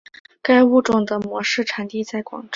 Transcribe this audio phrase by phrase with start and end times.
[0.41, 2.49] 该物种的模式产地在广州。